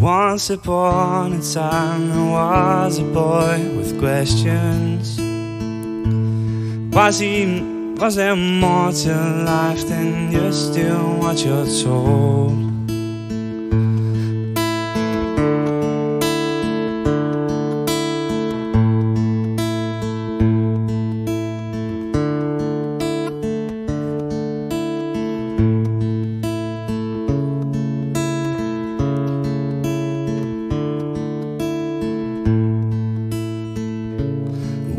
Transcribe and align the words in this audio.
Once 0.00 0.48
upon 0.48 1.34
a 1.34 1.42
time 1.42 2.08
there 2.08 2.32
was 2.32 2.98
a 2.98 3.02
boy 3.02 3.58
with 3.76 3.98
questions. 3.98 5.20
Was 6.96 7.18
he 7.18 7.60
was 7.98 8.16
there 8.16 8.34
more 8.34 8.92
to 8.92 9.14
life 9.44 9.86
than 9.86 10.32
just 10.32 10.72
doing 10.72 11.18
what 11.18 11.44
you're 11.44 11.66
told? 11.82 12.79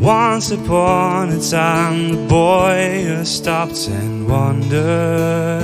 Once 0.02 0.50
upon 0.50 1.28
a 1.30 1.38
time, 1.38 2.08
the 2.08 2.26
boy 2.26 3.22
stopped 3.22 3.86
and 3.86 4.28
wondered 4.28 5.62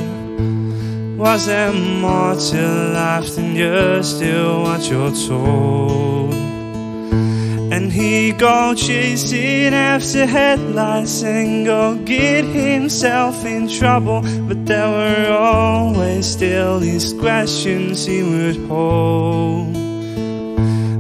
Was 1.18 1.46
there 1.46 1.72
more 1.72 2.36
to 2.36 2.92
life 2.94 3.34
than 3.34 3.56
just 3.56 4.20
do 4.20 4.60
what 4.60 4.88
you're 4.88 5.10
told? 5.10 6.32
And 7.72 7.90
he 7.90 8.30
go 8.30 8.74
chasing 8.76 9.74
after 9.74 10.24
headlights 10.24 11.24
and 11.24 11.66
go 11.66 11.96
get 11.96 12.44
himself 12.44 13.44
in 13.44 13.66
trouble 13.68 14.22
But 14.46 14.64
there 14.66 14.88
were 14.88 15.32
always 15.36 16.26
still 16.26 16.78
these 16.78 17.12
questions 17.12 18.06
he 18.06 18.22
would 18.22 18.68
hold 18.68 19.87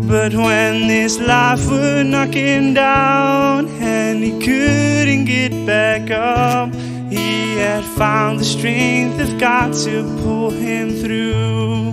but 0.08 0.32
when 0.32 0.88
this 0.88 1.20
life 1.20 1.68
would 1.68 2.06
knock 2.06 2.32
him 2.32 2.72
down 2.72 3.68
and 3.78 4.24
he 4.24 4.30
couldn't 4.40 5.26
get 5.26 5.50
back 5.66 6.10
up, 6.10 6.74
he 7.10 7.56
had 7.56 7.84
found 7.84 8.40
the 8.40 8.44
strength 8.44 9.20
of 9.20 9.38
God 9.38 9.74
to 9.84 10.02
pull 10.22 10.50
him 10.50 10.90
through. 10.92 11.92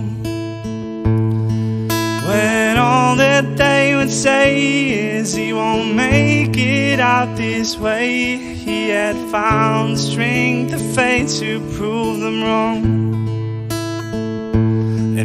When 2.26 2.78
all 2.78 3.16
that 3.16 3.56
they 3.58 3.94
would 3.94 4.10
say 4.10 4.88
is 4.88 5.34
he 5.34 5.52
won't 5.52 5.94
make 5.94 6.56
it 6.56 6.98
out 6.98 7.36
this 7.36 7.76
way, 7.76 8.38
he 8.38 8.88
had 8.88 9.16
found 9.30 9.96
the 9.96 10.00
strength 10.00 10.72
of 10.72 10.80
faith 10.94 11.38
to 11.40 11.60
prove 11.76 12.20
them 12.20 12.42
wrong. 12.42 13.05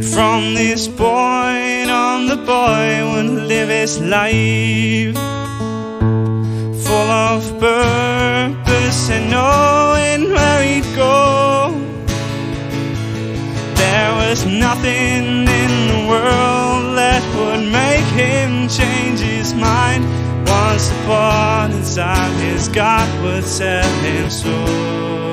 And 0.02 0.10
from 0.10 0.56
this 0.56 0.88
point 0.88 1.92
on, 1.92 2.26
the 2.26 2.38
boy 2.38 3.12
would 3.12 3.48
live 3.48 3.70
his 3.70 4.00
life 4.02 5.14
full 6.84 7.12
of 7.30 7.44
purpose 7.60 9.12
and 9.12 9.30
knowing 9.30 10.34
where 10.34 10.64
he'd 10.64 10.96
go. 10.96 11.70
There 13.76 14.12
was 14.16 14.44
nothing 14.44 15.48
in 15.62 15.72
the 15.92 16.08
world 16.10 16.98
that 16.98 17.22
would 17.36 17.72
make 17.72 18.08
him 18.18 18.68
change 18.70 19.20
his 19.20 19.54
mind. 19.54 20.04
Once 20.50 20.90
upon 21.04 21.74
a 21.74 21.86
time, 21.94 22.34
his 22.40 22.70
God 22.70 23.08
would 23.24 23.44
set 23.44 23.86
him 24.04 24.32
so. 24.32 25.31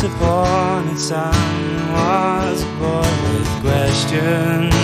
Once 0.00 0.14
upon 0.14 0.88
a 0.88 0.96
time 0.96 1.92
was 1.92 2.62
a 2.62 2.66
boy 2.80 3.12
with 3.34 3.50
questions. 3.60 4.74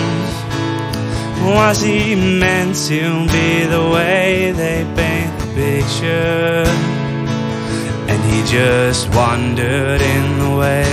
Was 1.56 1.80
he 1.80 2.14
meant 2.14 2.76
to 2.88 3.26
be 3.32 3.64
the 3.64 3.88
way 3.94 4.52
they 4.52 4.84
paint 4.94 5.32
the 5.40 5.46
picture? 5.54 6.64
And 8.12 8.22
he 8.30 8.42
just 8.44 9.08
wandered 9.14 10.02
in 10.02 10.38
the 10.38 10.54
way 10.54 10.84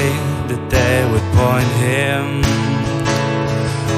that 0.47 0.69
they 0.69 0.97
would 1.11 1.27
point 1.35 1.73
him. 1.83 2.43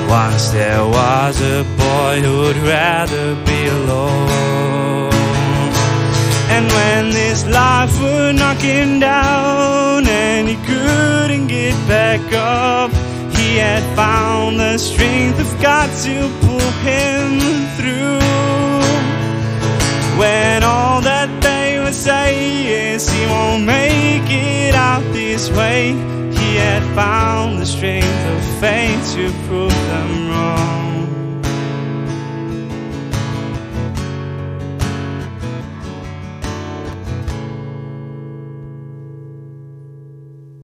Once 0.09 0.49
there 0.49 0.87
was 0.87 1.39
a 1.39 1.63
boy 1.77 2.21
who'd 2.25 2.57
rather 2.65 3.35
be 3.45 3.67
alone. 3.67 5.13
And 6.49 6.65
when 6.71 7.11
this 7.11 7.45
life 7.45 7.93
would 8.01 8.37
knock 8.37 8.57
him 8.57 8.99
down 8.99 9.44
back 11.87 12.21
up, 12.33 12.91
he 13.35 13.57
had 13.57 13.83
found 13.95 14.59
the 14.59 14.77
strength 14.77 15.39
of 15.39 15.61
God 15.61 15.89
to 16.03 16.29
pull 16.41 16.71
him 16.81 17.39
through. 17.77 18.19
When 20.19 20.63
all 20.63 21.01
that 21.01 21.29
they 21.41 21.79
would 21.79 21.93
say 21.93 22.93
is 22.93 23.09
he 23.09 23.25
won't 23.27 23.65
make 23.65 24.29
it 24.29 24.73
out 24.73 25.03
this 25.13 25.51
way, 25.51 25.91
he 26.31 26.55
had 26.55 26.83
found 26.95 27.59
the 27.59 27.65
strength 27.65 28.25
of 28.33 28.59
faith 28.59 29.13
to 29.15 29.31
prove 29.47 29.71
them 29.71 30.29
wrong. 30.29 30.94